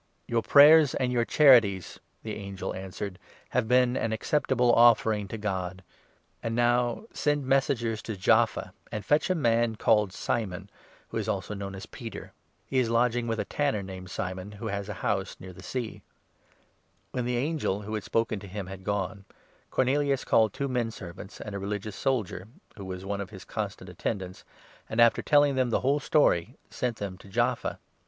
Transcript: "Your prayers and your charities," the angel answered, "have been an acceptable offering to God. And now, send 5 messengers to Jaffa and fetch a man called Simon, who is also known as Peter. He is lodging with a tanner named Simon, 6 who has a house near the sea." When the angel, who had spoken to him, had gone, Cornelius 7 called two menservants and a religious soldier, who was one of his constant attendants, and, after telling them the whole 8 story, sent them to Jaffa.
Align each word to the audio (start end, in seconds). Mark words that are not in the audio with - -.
"Your 0.27 0.41
prayers 0.41 0.95
and 0.95 1.11
your 1.13 1.25
charities," 1.25 1.99
the 2.23 2.33
angel 2.33 2.73
answered, 2.73 3.19
"have 3.49 3.67
been 3.67 3.95
an 3.95 4.11
acceptable 4.11 4.73
offering 4.73 5.27
to 5.27 5.37
God. 5.37 5.83
And 6.41 6.55
now, 6.55 7.05
send 7.13 7.43
5 7.43 7.47
messengers 7.47 8.01
to 8.01 8.17
Jaffa 8.17 8.73
and 8.91 9.05
fetch 9.05 9.29
a 9.29 9.35
man 9.35 9.75
called 9.75 10.11
Simon, 10.11 10.71
who 11.09 11.17
is 11.17 11.29
also 11.29 11.53
known 11.53 11.75
as 11.75 11.85
Peter. 11.85 12.33
He 12.65 12.79
is 12.79 12.89
lodging 12.89 13.27
with 13.27 13.39
a 13.39 13.45
tanner 13.45 13.83
named 13.83 14.09
Simon, 14.09 14.49
6 14.53 14.59
who 14.59 14.67
has 14.69 14.89
a 14.89 14.93
house 15.05 15.37
near 15.39 15.53
the 15.53 15.61
sea." 15.61 16.01
When 17.11 17.25
the 17.25 17.37
angel, 17.37 17.83
who 17.83 17.93
had 17.93 18.03
spoken 18.03 18.39
to 18.39 18.47
him, 18.47 18.65
had 18.65 18.83
gone, 18.83 19.25
Cornelius 19.69 20.21
7 20.21 20.29
called 20.31 20.53
two 20.53 20.67
menservants 20.67 21.39
and 21.39 21.53
a 21.53 21.59
religious 21.59 21.95
soldier, 21.95 22.47
who 22.75 22.85
was 22.85 23.05
one 23.05 23.21
of 23.21 23.29
his 23.29 23.45
constant 23.45 23.87
attendants, 23.87 24.43
and, 24.89 24.99
after 24.99 25.21
telling 25.21 25.53
them 25.53 25.69
the 25.69 25.81
whole 25.81 25.97
8 25.97 26.01
story, 26.01 26.57
sent 26.71 26.95
them 26.97 27.19
to 27.19 27.29
Jaffa. 27.29 27.77